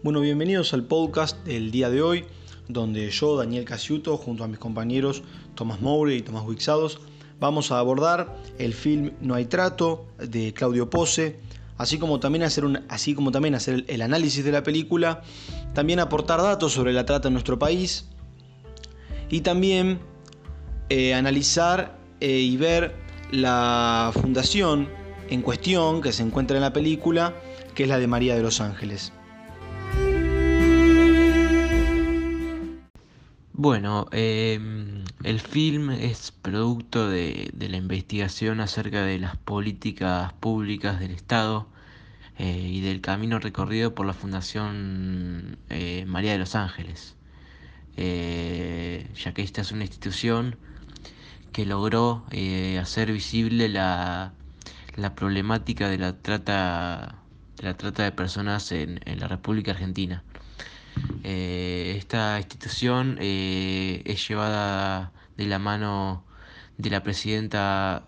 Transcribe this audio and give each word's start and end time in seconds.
Bueno, 0.00 0.20
bienvenidos 0.20 0.74
al 0.74 0.84
podcast 0.84 1.44
del 1.44 1.72
día 1.72 1.90
de 1.90 2.02
hoy, 2.02 2.24
donde 2.68 3.10
yo, 3.10 3.36
Daniel 3.36 3.64
Casiuto, 3.64 4.16
junto 4.16 4.44
a 4.44 4.46
mis 4.46 4.60
compañeros 4.60 5.24
Tomás 5.56 5.80
Moure 5.80 6.14
y 6.14 6.22
Tomás 6.22 6.44
Huixados, 6.46 7.00
vamos 7.40 7.72
a 7.72 7.80
abordar 7.80 8.36
el 8.60 8.74
film 8.74 9.10
No 9.20 9.34
hay 9.34 9.46
trato 9.46 10.06
de 10.18 10.54
Claudio 10.54 10.88
Pose, 10.88 11.40
así 11.78 11.98
como 11.98 12.20
también 12.20 12.44
hacer, 12.44 12.64
un, 12.64 12.84
así 12.88 13.12
como 13.12 13.32
también 13.32 13.56
hacer 13.56 13.84
el 13.88 14.00
análisis 14.02 14.44
de 14.44 14.52
la 14.52 14.62
película, 14.62 15.22
también 15.74 15.98
aportar 15.98 16.40
datos 16.42 16.72
sobre 16.72 16.92
la 16.92 17.04
trata 17.04 17.26
en 17.26 17.34
nuestro 17.34 17.58
país 17.58 18.04
y 19.28 19.40
también 19.40 19.98
eh, 20.90 21.12
analizar 21.12 21.98
eh, 22.20 22.38
y 22.38 22.56
ver 22.56 22.94
la 23.32 24.12
fundación 24.14 24.88
en 25.28 25.42
cuestión 25.42 26.02
que 26.02 26.12
se 26.12 26.22
encuentra 26.22 26.56
en 26.56 26.62
la 26.62 26.72
película, 26.72 27.34
que 27.74 27.82
es 27.82 27.88
la 27.88 27.98
de 27.98 28.06
María 28.06 28.36
de 28.36 28.42
los 28.42 28.60
Ángeles. 28.60 29.12
Bueno, 33.60 34.06
em, 34.12 35.02
el 35.24 35.40
film 35.40 35.90
es 35.90 36.30
producto 36.30 37.08
de, 37.08 37.52
la 37.58 37.76
investigación 37.76 38.60
acerca 38.60 39.02
de 39.02 39.18
las 39.18 39.36
políticas 39.36 40.32
públicas 40.34 41.00
del 41.00 41.10
Estado 41.10 41.66
eh, 42.38 42.56
y 42.56 42.80
del 42.82 43.00
camino 43.00 43.40
recorrido 43.40 43.96
por 43.96 44.06
la 44.06 44.12
Fundación 44.12 45.58
eh, 45.70 46.04
María 46.06 46.30
de 46.32 46.38
los 46.38 46.54
Ángeles, 46.54 47.16
eh, 47.96 49.10
ya 49.16 49.34
que 49.34 49.42
esta 49.42 49.62
es 49.62 49.72
una 49.72 49.82
institución 49.84 50.56
que 51.52 51.66
logró 51.66 52.26
hacer 52.80 53.12
visible 53.12 53.68
la, 53.68 54.34
problemática 55.16 55.88
de 55.88 55.98
la 55.98 56.12
trata 56.16 57.18
de 57.56 57.64
la 57.64 57.76
trata 57.76 58.04
de 58.04 58.12
personas 58.12 58.70
en 58.72 59.00
la 59.18 59.26
República 59.26 59.72
Argentina. 59.72 60.22
Eh, 61.24 61.94
esta 61.98 62.38
institución 62.38 63.18
eh, 63.20 64.02
es 64.06 64.26
llevada 64.28 65.12
de 65.36 65.46
la 65.46 65.58
mano 65.58 66.24
de 66.78 66.90
la 66.90 67.02
presidenta, 67.02 68.04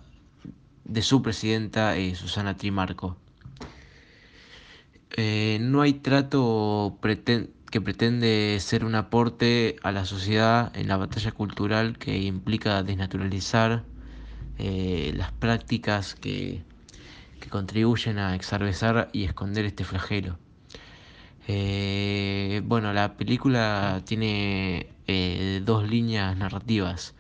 de 0.85 1.03
su 1.03 1.23
presidenta 1.23 1.97
eh, 1.97 2.15
Susana 2.15 2.57
Trimarco. 2.57 3.17
no 5.61 5.83
hay 5.83 5.95
trato 5.95 6.99
que 7.71 7.81
pretende 7.81 8.59
ser 8.61 8.85
un 8.85 8.95
aporte 8.95 9.77
a 9.83 9.93
la 9.93 10.05
sociedad 10.05 10.73
en 10.77 10.89
la 10.89 10.97
batalla 10.97 11.33
cultural 11.33 11.99
que 11.99 12.19
implica 12.19 12.83
desnaturalizar 12.83 13.85
las 14.59 15.33
prácticas 15.33 16.15
que, 16.15 16.63
que 17.41 17.49
contribuyen 17.49 18.19
a 18.19 18.35
exarvezar 18.35 19.11
y 19.13 19.25
esconder 19.25 19.65
este 19.65 19.85
flagelo. 19.85 20.39
Eh, 21.53 22.63
bueno, 22.65 22.93
la 22.93 23.17
película 23.17 24.03
tiene 24.05 24.95
eh, 25.09 25.61
dos 25.65 25.91
líneas 25.91 26.37
narrativas. 26.37 27.17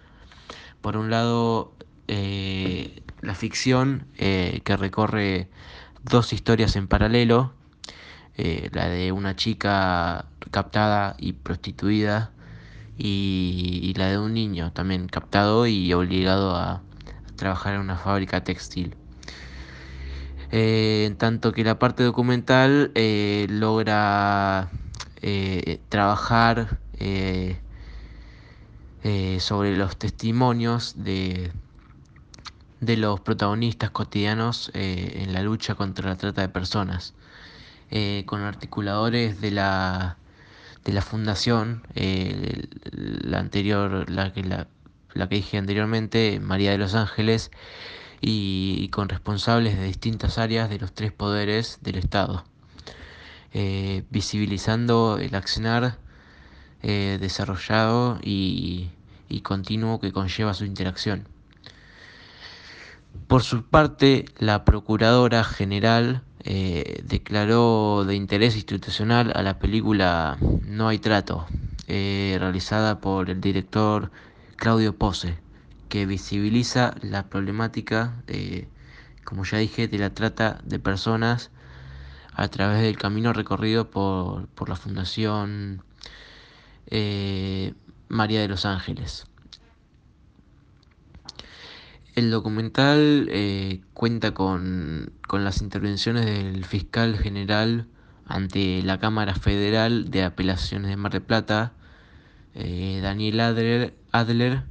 Por 0.80 0.96
un 0.96 1.10
lado, 1.10 1.74
eh, 2.06 3.02
la 3.22 3.34
ficción 3.34 4.06
que 4.16 4.76
recorre 4.78 5.48
dos 6.04 6.32
historias 6.32 6.76
en 6.76 6.86
paralelo, 6.86 7.54
la 8.72 8.88
de 8.88 9.12
una 9.12 9.34
chica 9.36 10.26
captada 10.52 11.16
y 11.18 11.32
prostituida 11.32 12.32
y, 12.96 13.94
la 13.96 14.10
de 14.10 14.18
un 14.18 14.34
niño 14.34 14.72
también 14.72 15.08
captado 15.08 15.66
y 15.66 15.92
obligado 15.92 16.54
a 16.56 16.82
trabajar 17.36 17.74
en 17.74 17.80
una 17.80 17.96
fábrica 17.96 18.44
textil. 18.44 18.99
Eh, 20.52 21.04
en 21.06 21.16
tanto 21.16 21.52
que 21.52 21.62
la 21.62 21.78
parte 21.78 22.02
documental 22.02 22.90
eh, 22.96 23.46
logra 23.48 24.68
eh, 25.22 25.80
trabajar 25.88 26.78
sobre 29.38 29.76
los 29.76 29.96
testimonios 29.96 30.94
de, 31.02 31.50
de 32.80 32.96
los 32.98 33.20
protagonistas 33.20 33.90
cotidianos 33.90 34.70
en 34.74 35.32
la 35.32 35.42
lucha 35.42 35.74
contra 35.74 36.10
la 36.10 36.16
trata 36.16 36.42
de 36.42 36.50
personas, 36.50 37.14
con 38.26 38.42
articuladores 38.42 39.40
de 39.40 39.50
la, 39.52 40.18
de 40.84 40.92
la 40.92 41.00
fundación, 41.00 41.82
la 41.94 43.38
anterior, 43.38 44.10
la 44.10 44.32
que, 44.34 44.44
la, 44.44 44.66
la 45.14 45.28
que 45.28 45.36
dije 45.36 45.56
anteriormente, 45.56 46.38
María 46.40 46.72
de 46.72 46.78
los 46.78 46.94
Ángeles, 46.94 47.50
y, 48.20 48.88
con 48.88 49.08
responsables 49.08 49.78
de 49.78 49.84
distintas 49.84 50.38
áreas 50.38 50.68
de 50.68 50.78
los 50.78 50.92
tres 50.92 51.12
poderes 51.12 51.78
del 51.82 51.96
Estado, 51.96 52.44
eh, 53.52 54.04
visibilizando 54.10 55.18
el 55.18 55.34
accionar 55.34 55.98
eh, 56.82 57.18
desarrollado 57.20 58.18
y, 58.22 58.90
continuo 59.42 60.00
que 60.00 60.12
conlleva 60.12 60.54
su 60.54 60.64
interacción. 60.64 61.26
Por 63.26 63.42
su 63.42 63.64
parte, 63.64 64.26
la 64.38 64.64
Procuradora 64.64 65.44
General 65.44 66.22
eh, 66.40 67.02
declaró 67.04 68.04
de 68.04 68.14
interés 68.14 68.54
institucional 68.54 69.32
a 69.34 69.42
la 69.42 69.58
película 69.58 70.36
No 70.66 70.88
hay 70.88 70.98
trato, 70.98 71.46
realizada 71.88 73.00
por 73.00 73.30
el 73.30 73.40
director 73.40 74.12
Claudio 74.56 74.94
Pose 74.94 75.38
que 75.90 76.06
visibiliza 76.06 76.94
la 77.02 77.28
problemática, 77.28 78.22
de, 78.26 78.68
como 79.24 79.44
ya 79.44 79.58
dije, 79.58 79.88
de 79.88 79.98
la 79.98 80.14
trata 80.14 80.60
de 80.64 80.78
personas 80.78 81.50
a 82.32 82.48
través 82.48 82.80
del 82.80 82.96
camino 82.96 83.32
recorrido 83.32 83.90
por, 83.90 84.48
la 84.68 84.76
Fundación 84.76 85.82
eh, 86.86 87.74
María 88.08 88.40
de 88.40 88.48
los 88.48 88.64
Ángeles. 88.64 89.26
El 92.14 92.30
documental 92.30 93.28
eh, 93.30 93.80
cuenta 93.92 94.32
con, 94.32 95.12
las 95.32 95.60
intervenciones 95.60 96.24
del 96.24 96.64
fiscal 96.64 97.18
general 97.18 97.88
ante 98.26 98.82
la 98.84 98.98
Cámara 98.98 99.34
Federal 99.34 100.10
de 100.10 100.22
Apelaciones 100.22 100.90
de 100.90 100.96
Mar 100.96 101.12
del 101.12 101.22
Plata, 101.22 101.72
eh, 102.54 103.00
Daniel 103.02 103.40
Adler 104.12 104.69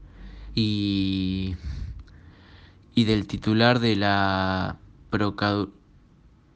y, 0.59 1.55
del 2.95 3.27
titular 3.27 3.79
de 3.79 3.95
la 3.95 4.77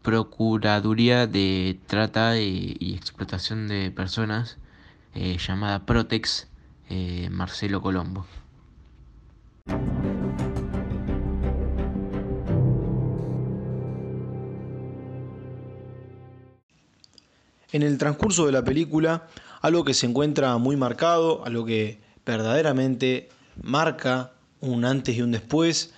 Procuraduría 0.02 1.25
de 1.25 1.80
Trata 1.88 2.38
y, 2.38 2.96
Explotación 2.96 3.69
de 3.69 3.91
Personas, 3.91 4.58
eh, 5.16 5.38
llamada 5.38 5.86
Protex, 5.86 6.47
eh, 6.90 7.30
Marcelo 7.31 7.81
Colombo. 7.81 8.25
En 17.72 17.81
el 17.81 17.97
transcurso 17.97 18.46
de 18.46 18.52
la 18.52 18.64
película, 18.64 19.28
algo 19.62 19.84
que 19.85 19.94
se 19.94 20.06
encuentra 20.06 20.58
muy 20.58 20.75
marcado, 20.75 21.44
algo 21.46 21.66
que 21.66 22.00
verdaderamente 22.25 23.30
marca 23.62 24.34
un 24.59 24.86
antes 24.86 25.16
y 25.16 25.22
un 25.22 25.31
después 25.31 25.91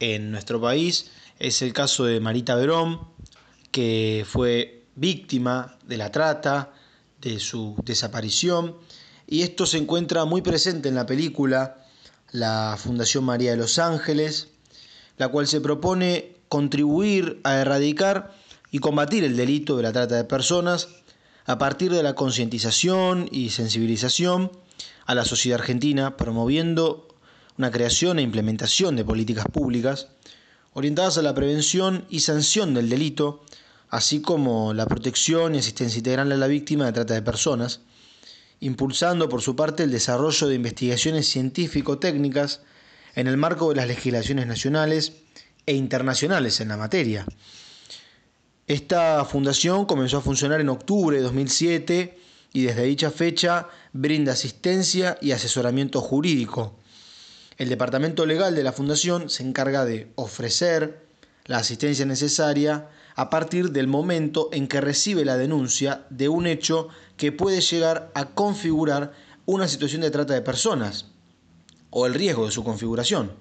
en 0.00 0.30
nuestro 0.30 0.60
país. 0.60 1.10
Es 1.38 1.62
el 1.62 1.72
caso 1.72 2.04
de 2.04 2.20
Marita 2.20 2.54
Verón, 2.54 3.00
que 3.70 4.24
fue 4.28 4.84
víctima 4.94 5.76
de 5.86 5.96
la 5.98 6.10
trata, 6.10 6.72
de 7.20 7.38
su 7.38 7.76
desaparición. 7.84 8.76
Y 9.26 9.42
esto 9.42 9.66
se 9.66 9.78
encuentra 9.78 10.24
muy 10.24 10.42
presente 10.42 10.88
en 10.88 10.94
la 10.94 11.06
película 11.06 11.84
La 12.32 12.76
Fundación 12.78 13.24
María 13.24 13.50
de 13.50 13.56
los 13.56 13.78
Ángeles, 13.78 14.48
la 15.18 15.28
cual 15.28 15.46
se 15.46 15.60
propone 15.60 16.36
contribuir 16.48 17.40
a 17.44 17.56
erradicar 17.56 18.34
y 18.70 18.78
combatir 18.78 19.24
el 19.24 19.36
delito 19.36 19.76
de 19.76 19.82
la 19.82 19.92
trata 19.92 20.16
de 20.16 20.24
personas 20.24 20.88
a 21.44 21.58
partir 21.58 21.92
de 21.92 22.02
la 22.02 22.14
concientización 22.14 23.28
y 23.30 23.50
sensibilización 23.50 24.50
a 25.06 25.14
la 25.14 25.24
sociedad 25.24 25.60
argentina, 25.60 26.16
promoviendo 26.16 27.08
una 27.56 27.70
creación 27.70 28.18
e 28.18 28.22
implementación 28.22 28.96
de 28.96 29.04
políticas 29.04 29.46
públicas 29.46 30.08
orientadas 30.74 31.16
a 31.16 31.22
la 31.22 31.34
prevención 31.34 32.04
y 32.10 32.20
sanción 32.20 32.74
del 32.74 32.90
delito, 32.90 33.42
así 33.88 34.20
como 34.20 34.74
la 34.74 34.84
protección 34.84 35.54
y 35.54 35.58
asistencia 35.58 35.98
integral 35.98 36.32
a 36.32 36.36
la 36.36 36.46
víctima 36.48 36.84
de 36.84 36.92
trata 36.92 37.14
de 37.14 37.22
personas, 37.22 37.80
impulsando 38.60 39.28
por 39.28 39.40
su 39.40 39.56
parte 39.56 39.84
el 39.84 39.90
desarrollo 39.90 40.48
de 40.48 40.54
investigaciones 40.54 41.28
científico-técnicas 41.28 42.60
en 43.14 43.26
el 43.26 43.38
marco 43.38 43.70
de 43.70 43.76
las 43.76 43.88
legislaciones 43.88 44.46
nacionales 44.46 45.14
e 45.64 45.74
internacionales 45.74 46.60
en 46.60 46.68
la 46.68 46.76
materia. 46.76 47.24
Esta 48.66 49.24
fundación 49.24 49.86
comenzó 49.86 50.18
a 50.18 50.22
funcionar 50.22 50.60
en 50.60 50.68
octubre 50.68 51.16
de 51.16 51.22
2007 51.22 52.18
y 52.56 52.62
desde 52.62 52.84
dicha 52.84 53.10
fecha 53.10 53.68
brinda 53.92 54.32
asistencia 54.32 55.18
y 55.20 55.32
asesoramiento 55.32 56.00
jurídico. 56.00 56.78
El 57.58 57.68
departamento 57.68 58.24
legal 58.24 58.54
de 58.54 58.62
la 58.62 58.72
Fundación 58.72 59.28
se 59.28 59.42
encarga 59.42 59.84
de 59.84 60.10
ofrecer 60.14 61.06
la 61.44 61.58
asistencia 61.58 62.06
necesaria 62.06 62.88
a 63.14 63.28
partir 63.28 63.72
del 63.72 63.88
momento 63.88 64.48
en 64.52 64.68
que 64.68 64.80
recibe 64.80 65.26
la 65.26 65.36
denuncia 65.36 66.06
de 66.08 66.30
un 66.30 66.46
hecho 66.46 66.88
que 67.18 67.30
puede 67.30 67.60
llegar 67.60 68.10
a 68.14 68.30
configurar 68.30 69.12
una 69.44 69.68
situación 69.68 70.00
de 70.00 70.10
trata 70.10 70.32
de 70.32 70.40
personas 70.40 71.08
o 71.90 72.06
el 72.06 72.14
riesgo 72.14 72.46
de 72.46 72.52
su 72.52 72.64
configuración. 72.64 73.32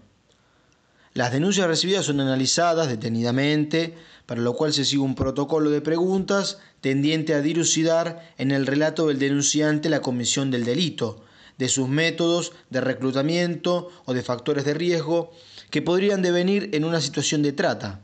Las 1.16 1.32
denuncias 1.32 1.68
recibidas 1.68 2.08
son 2.08 2.20
analizadas 2.20 2.90
detenidamente, 2.90 3.96
para 4.26 4.42
lo 4.42 4.54
cual 4.54 4.74
se 4.74 4.84
sigue 4.84 5.02
un 5.02 5.16
protocolo 5.16 5.70
de 5.70 5.80
preguntas 5.80 6.60
tendiente 6.82 7.34
a 7.34 7.42
dilucidar 7.42 8.34
en 8.38 8.52
el 8.52 8.68
relato 8.68 9.08
del 9.08 9.18
denunciante 9.18 9.88
la 9.88 10.02
comisión 10.02 10.52
del 10.52 10.66
delito, 10.66 11.24
de 11.58 11.70
sus 11.70 11.88
métodos 11.88 12.52
de 12.70 12.82
reclutamiento 12.82 13.92
o 14.04 14.14
de 14.14 14.24
factores 14.24 14.66
de 14.66 14.74
riesgo 14.74 15.32
que 15.70 15.82
podrían 15.82 16.22
devenir 16.22 16.72
en 16.74 16.84
una 16.84 17.00
situación 17.00 17.44
de 17.44 17.54
trata. 17.54 18.02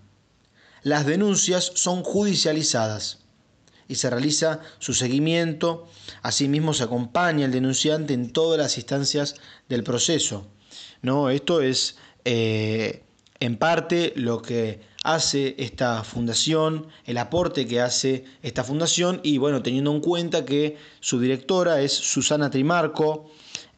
Las 0.81 1.05
denuncias 1.05 1.69
son 1.75 2.03
judicializadas 2.03 3.19
y 3.89 3.95
se 3.95 4.09
realiza 4.09 4.61
su 4.79 4.93
seguimiento. 4.93 5.89
Asimismo, 6.21 6.73
se 6.73 6.83
acompaña 6.83 7.45
al 7.45 7.51
denunciante 7.51 8.13
en 8.13 8.31
todas 8.31 8.57
las 8.57 8.77
instancias 8.77 9.35
del 9.67 9.83
proceso. 9.83 10.47
¿no? 11.01 11.29
Esto 11.29 11.61
es 11.61 11.97
eh, 12.25 13.03
en 13.39 13.57
parte 13.57 14.13
lo 14.15 14.41
que 14.41 14.81
hace 15.03 15.55
esta 15.57 16.03
fundación, 16.03 16.87
el 17.05 17.17
aporte 17.17 17.65
que 17.65 17.81
hace 17.81 18.25
esta 18.43 18.63
fundación 18.63 19.19
y 19.23 19.37
bueno, 19.37 19.63
teniendo 19.63 19.91
en 19.91 19.99
cuenta 19.99 20.45
que 20.45 20.77
su 20.99 21.19
directora 21.19 21.81
es 21.81 21.91
Susana 21.91 22.51
Trimarco, 22.51 23.31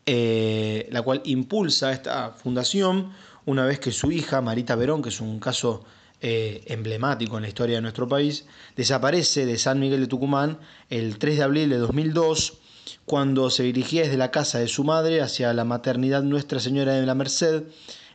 eh, 0.05 0.89
la 0.91 1.01
cual 1.01 1.21
impulsa 1.23 1.93
esta 1.93 2.31
fundación 2.31 3.13
una 3.45 3.65
vez 3.65 3.79
que 3.79 3.91
su 3.91 4.11
hija, 4.11 4.41
Marita 4.41 4.75
Verón, 4.75 5.01
que 5.01 5.09
es 5.09 5.21
un 5.21 5.39
caso 5.39 5.83
eh, 6.21 6.63
emblemático 6.67 7.37
en 7.37 7.43
la 7.43 7.49
historia 7.49 7.75
de 7.75 7.81
nuestro 7.81 8.07
país, 8.07 8.45
desaparece 8.75 9.45
de 9.45 9.57
San 9.57 9.79
Miguel 9.79 10.01
de 10.01 10.07
Tucumán 10.07 10.59
el 10.89 11.17
3 11.17 11.37
de 11.37 11.43
abril 11.43 11.69
de 11.69 11.77
2002, 11.77 12.59
cuando 13.05 13.49
se 13.49 13.63
dirigía 13.63 14.03
desde 14.03 14.17
la 14.17 14.31
casa 14.31 14.59
de 14.59 14.67
su 14.67 14.85
madre 14.85 15.21
hacia 15.21 15.53
la 15.53 15.65
maternidad 15.65 16.23
Nuestra 16.23 16.59
Señora 16.59 16.93
de 16.93 17.05
la 17.05 17.15
Merced, 17.15 17.63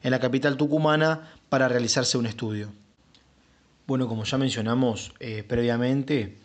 en 0.03 0.11
la 0.11 0.21
capital 0.21 0.57
tucumana, 0.57 1.33
para 1.49 1.69
realizarse 1.69 2.19
un 2.19 2.27
estudio. 2.27 2.73
Bueno, 3.87 4.07
como 4.07 4.25
ya 4.25 4.39
mencionamos 4.39 5.13
eh, 5.19 5.45
previamente, 5.47 6.39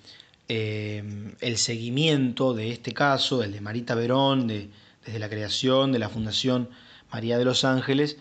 eh, 0.47 1.33
el 1.39 1.57
seguimiento 1.57 2.53
de 2.53 2.71
este 2.71 2.93
caso, 2.93 3.43
el 3.43 3.51
de 3.51 3.61
Marita 3.61 3.95
Verón, 3.95 4.47
desde 4.47 5.19
la 5.19 5.29
creación 5.29 5.91
de 5.91 5.99
la 5.99 6.09
Fundación 6.09 6.69
María 7.11 7.37
de 7.37 7.45
los 7.45 7.65
Ángeles, 7.65 8.17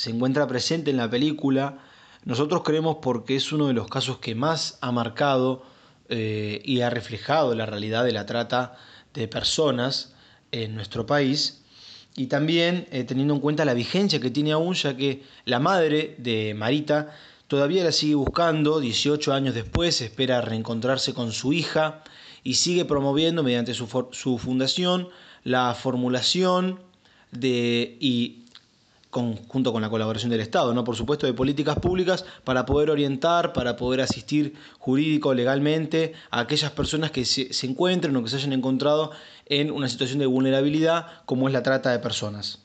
se 0.00 0.10
encuentra 0.10 0.46
presente 0.46 0.90
en 0.90 0.96
la 0.96 1.10
película, 1.10 1.78
nosotros 2.24 2.62
creemos 2.62 2.98
porque 3.00 3.36
es 3.36 3.52
uno 3.52 3.68
de 3.68 3.72
los 3.72 3.88
casos 3.88 4.18
que 4.18 4.34
más 4.34 4.78
ha 4.80 4.92
marcado 4.92 5.62
eh, 6.08 6.60
y 6.64 6.82
ha 6.82 6.90
reflejado 6.90 7.54
la 7.54 7.66
realidad 7.66 8.04
de 8.04 8.12
la 8.12 8.26
trata 8.26 8.76
de 9.14 9.26
personas 9.26 10.14
en 10.52 10.74
nuestro 10.74 11.06
país 11.06 11.59
y 12.16 12.26
también 12.26 12.86
eh, 12.90 13.04
teniendo 13.04 13.34
en 13.34 13.40
cuenta 13.40 13.64
la 13.64 13.74
vigencia 13.74 14.20
que 14.20 14.30
tiene 14.30 14.52
aún, 14.52 14.74
ya 14.74 14.96
que 14.96 15.22
la 15.44 15.58
madre 15.58 16.14
de 16.18 16.54
Marita 16.54 17.14
todavía 17.48 17.84
la 17.84 17.92
sigue 17.92 18.14
buscando, 18.14 18.80
18 18.80 19.32
años 19.32 19.54
después 19.54 20.00
espera 20.00 20.40
reencontrarse 20.40 21.14
con 21.14 21.32
su 21.32 21.52
hija 21.52 22.02
y 22.42 22.54
sigue 22.54 22.84
promoviendo 22.84 23.42
mediante 23.42 23.74
su, 23.74 23.86
su 24.12 24.38
fundación 24.38 25.08
la 25.44 25.74
formulación 25.74 26.80
de, 27.30 27.96
y 28.00 28.44
junto 29.10 29.72
con 29.72 29.82
la 29.82 29.90
colaboración 29.90 30.30
del 30.30 30.40
Estado, 30.40 30.72
¿no? 30.72 30.84
por 30.84 30.96
supuesto, 30.96 31.26
de 31.26 31.34
políticas 31.34 31.78
públicas 31.78 32.24
para 32.44 32.64
poder 32.64 32.90
orientar, 32.90 33.52
para 33.52 33.76
poder 33.76 34.00
asistir 34.00 34.54
jurídico, 34.78 35.34
legalmente 35.34 36.12
a 36.30 36.40
aquellas 36.40 36.70
personas 36.70 37.10
que 37.10 37.24
se, 37.24 37.52
se 37.52 37.66
encuentren 37.66 38.14
o 38.16 38.22
que 38.22 38.30
se 38.30 38.36
hayan 38.36 38.52
encontrado 38.52 39.10
en 39.46 39.72
una 39.72 39.88
situación 39.88 40.20
de 40.20 40.26
vulnerabilidad 40.26 41.06
como 41.26 41.48
es 41.48 41.52
la 41.52 41.62
trata 41.62 41.90
de 41.90 41.98
personas. 41.98 42.60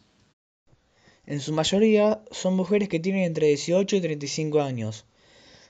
En 1.25 1.39
su 1.39 1.53
mayoría 1.53 2.21
son 2.29 2.55
mujeres 2.55 2.87
que 2.87 2.99
tienen 2.99 3.23
entre 3.23 3.47
18 3.47 3.95
y 3.95 4.01
35 4.01 4.61
años. 4.61 5.05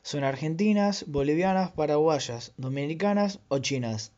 Son 0.04 0.26
argentinas, 0.26 1.06
bolivianas, 1.08 1.72
paraguayas, 1.72 2.52
dominicanas 2.58 3.40
o 3.48 3.60
chinas. 3.60 4.12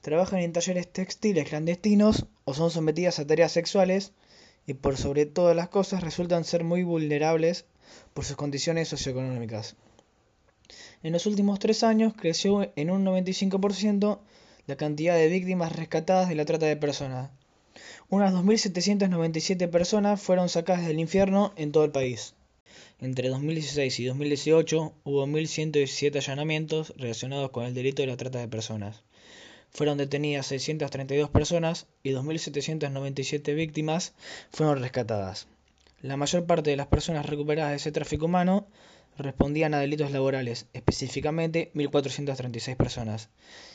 Trabajan 0.00 0.38
en 0.38 0.52
talleres 0.52 0.90
textiles 0.90 1.48
clandestinos 1.48 2.26
o 2.44 2.54
son 2.54 2.70
sometidas 2.70 3.18
a 3.18 3.26
tareas 3.26 3.52
sexuales 3.52 4.12
y 4.66 4.74
por 4.74 4.96
sobre 4.96 5.26
todas 5.26 5.54
las 5.54 5.68
cosas 5.68 6.02
resultan 6.02 6.44
ser 6.44 6.64
muy 6.64 6.82
vulnerables 6.82 7.64
por 8.14 8.24
sus 8.24 8.36
condiciones 8.36 8.88
socioeconómicas. 8.88 9.76
En 11.02 11.12
los 11.12 11.26
últimos 11.26 11.58
tres 11.58 11.84
años 11.84 12.14
creció 12.16 12.72
en 12.74 12.90
un 12.90 13.04
95% 13.04 14.18
la 14.66 14.76
cantidad 14.76 15.14
de 15.14 15.28
víctimas 15.28 15.74
rescatadas 15.76 16.28
de 16.28 16.34
la 16.34 16.44
trata 16.44 16.66
de 16.66 16.76
personas. 16.76 17.30
Unas 18.08 18.32
2.797 18.32 19.68
personas 19.70 20.20
fueron 20.20 20.48
sacadas 20.48 20.86
del 20.86 20.98
infierno 20.98 21.52
en 21.56 21.72
todo 21.72 21.84
el 21.84 21.92
país. 21.92 22.34
Entre 22.98 23.28
2016 23.28 24.00
y 24.00 24.04
2018 24.06 24.94
hubo 25.04 25.26
1.117 25.26 26.16
allanamientos 26.16 26.94
relacionados 26.96 27.50
con 27.50 27.64
el 27.64 27.74
delito 27.74 28.02
de 28.02 28.08
la 28.08 28.16
trata 28.16 28.38
de 28.38 28.48
personas. 28.48 29.02
Fueron 29.76 29.98
detenidas 29.98 30.46
632 30.46 31.28
personas 31.28 31.86
y 32.02 32.12
2.797 32.12 33.54
víctimas 33.54 34.14
fueron 34.50 34.80
rescatadas. 34.80 35.48
La 36.00 36.16
mayor 36.16 36.46
parte 36.46 36.70
de 36.70 36.76
las 36.76 36.86
personas 36.86 37.26
recuperadas 37.26 37.72
de 37.72 37.76
ese 37.76 37.92
tráfico 37.92 38.24
humano 38.24 38.68
respondían 39.18 39.74
a 39.74 39.80
delitos 39.80 40.12
laborales, 40.12 40.64
específicamente 40.72 41.72
1.436 41.74 42.74
personas, 42.74 43.28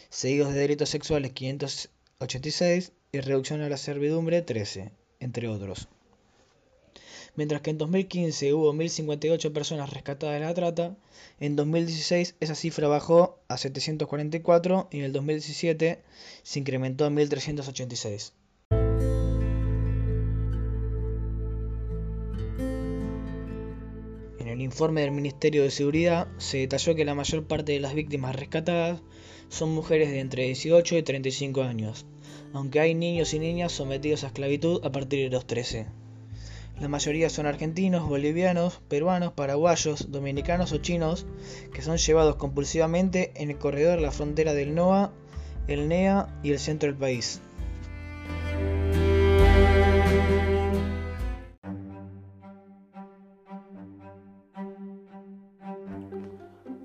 seguidos 0.10 0.56
de 0.56 0.62
delitos 0.62 0.90
sexuales 0.90 1.34
586 1.34 2.94
y 3.12 3.20
reducción 3.20 3.62
a 3.62 3.70
la 3.70 3.78
servidumbre 3.78 4.42
13, 4.42 4.92
entre 5.20 5.50
otros 5.50 5.88
mientras 7.36 7.62
que 7.62 7.70
en 7.72 7.78
2015 7.78 8.54
hubo 8.54 8.74
1.058 8.74 9.54
personas 9.54 9.90
rescatadas 9.90 10.40
de 10.40 10.46
la 10.46 10.54
trata, 10.54 10.96
en 11.40 11.56
2016 11.56 12.36
esa 12.40 12.56
cifra 12.56 12.88
bajó 12.88 13.40
a 13.48 13.58
744 13.58 14.90
y 14.92 15.00
en 15.00 15.06
el 15.06 15.14
2017 15.14 16.02
se 16.44 16.60
incrementó 16.60 17.06
a 17.06 17.10
1.386. 17.10 18.34
En 24.40 24.48
el 24.48 24.62
informe 24.62 25.02
del 25.02 25.12
Ministerio 25.12 25.64
de 25.64 25.72
Seguridad 25.72 26.28
se 26.38 26.58
detalló 26.58 26.96
que 26.96 27.06
la 27.06 27.16
mayor 27.16 27.48
parte 27.48 27.72
de 27.72 27.80
las 27.80 27.94
víctimas 27.94 28.36
rescatadas 28.36 29.02
son 29.50 29.74
mujeres 29.74 30.10
de 30.10 30.20
entre 30.20 30.46
18 30.46 30.98
y 30.98 31.04
35 31.04 31.62
años, 31.62 32.06
aunque 32.54 32.80
hay 32.80 32.96
niños 32.96 33.34
y 33.34 33.40
niñas 33.40 33.72
sometidos 33.72 34.24
a 34.24 34.28
esclavitud 34.28 34.84
a 34.86 34.92
partir 34.92 35.24
de 35.24 35.30
los 35.30 35.46
13. 35.46 36.01
La 36.82 36.88
mayoría 36.88 37.30
son 37.30 37.46
argentinos, 37.46 38.10
bolivianos, 38.10 38.82
peruanos, 38.88 39.34
paraguayos, 39.34 40.12
dominicanos 40.12 40.72
o 40.72 40.80
chinos 40.80 41.28
que 41.72 41.84
son 41.84 41.98
llevados 41.98 42.38
compulsivamente 42.38 43.32
en 43.36 43.52
el 43.52 43.60
corredor 43.60 43.98
de 43.98 44.02
la 44.02 44.10
frontera 44.10 44.56
del 44.56 44.74
NOA, 44.74 45.12
el 45.68 45.88
NEA 45.88 46.40
y 46.42 46.50
el 46.50 46.58
centro 46.58 46.90
del 46.90 46.98
país. 46.98 47.40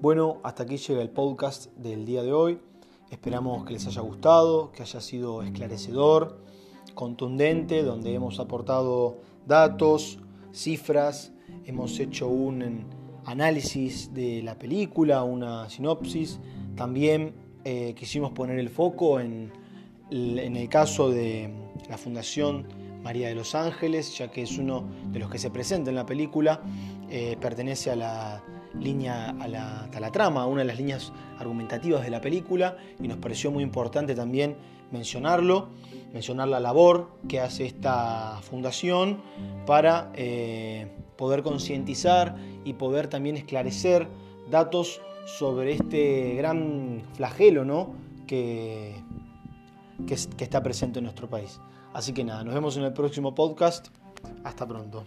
Bueno, 0.02 0.40
hasta 0.44 0.64
aquí 0.64 0.76
llega 0.76 1.00
el 1.00 1.08
podcast 1.08 1.74
del 1.74 2.04
día 2.04 2.22
de 2.22 2.34
hoy. 2.34 2.60
Esperamos 3.10 3.64
que 3.64 3.72
les 3.72 3.86
haya 3.86 4.02
gustado, 4.02 4.72
que 4.72 4.82
haya 4.82 5.00
sido 5.00 5.42
esclarecedor, 5.42 6.36
contundente, 6.92 7.82
donde 7.82 8.12
hemos 8.12 8.40
aportado 8.40 9.16
datos, 9.46 10.18
cifras, 10.52 11.32
hemos 11.64 11.98
hecho 11.98 12.28
un 12.28 12.86
análisis 13.24 14.12
de 14.12 14.42
la 14.42 14.58
película, 14.58 15.22
una 15.22 15.68
sinopsis, 15.68 16.38
también 16.76 17.34
eh, 17.64 17.94
quisimos 17.96 18.32
poner 18.32 18.58
el 18.58 18.68
foco 18.68 19.20
en, 19.20 19.52
el 20.10 20.68
caso 20.68 21.10
de 21.10 21.50
la 21.90 21.98
Fundación 21.98 22.66
María 23.02 23.28
de 23.28 23.34
los 23.34 23.56
Ángeles, 23.56 24.16
ya 24.16 24.30
que 24.30 24.42
es 24.42 24.56
uno 24.56 24.84
de 25.10 25.18
los 25.18 25.30
que 25.30 25.38
se 25.38 25.50
presenta 25.50 25.90
en 25.90 25.96
la 25.96 26.06
película, 26.06 26.60
eh, 27.10 27.36
pertenece 27.40 27.90
a 27.90 27.96
la 27.96 28.44
línea, 28.80 29.30
a 29.30 29.48
la, 29.48 30.12
trama, 30.12 30.46
una 30.46 30.62
de 30.62 30.66
las 30.66 30.76
líneas 30.76 31.12
argumentativas 31.38 32.02
de 32.02 32.10
la 32.10 32.20
película, 32.20 32.76
y 33.00 33.08
nos 33.08 33.18
pareció 33.18 33.50
muy 33.50 33.62
importante 33.62 34.14
también 34.14 34.56
mencionarlo, 34.90 35.68
mencionar 36.12 36.48
la 36.48 36.60
labor 36.60 37.10
que 37.28 37.40
hace 37.40 37.66
esta 37.66 38.38
fundación 38.42 39.20
para 39.66 40.12
eh, 40.14 40.88
poder 41.16 41.42
concientizar 41.42 42.36
y 42.64 42.74
poder 42.74 43.08
también 43.08 43.36
esclarecer 43.36 44.06
datos 44.50 45.00
sobre 45.26 45.72
este 45.72 46.34
gran 46.36 47.02
flagelo 47.14 47.64
¿no? 47.64 47.94
que, 48.26 48.94
que 50.06 50.44
está 50.44 50.62
presente 50.62 51.00
en 51.00 51.04
nuestro 51.04 51.28
país. 51.28 51.60
Así 51.92 52.12
que 52.12 52.24
nada, 52.24 52.44
nos 52.44 52.54
vemos 52.54 52.76
en 52.76 52.84
el 52.84 52.92
próximo 52.92 53.34
podcast. 53.34 53.88
Hasta 54.44 54.66
pronto. 54.66 55.04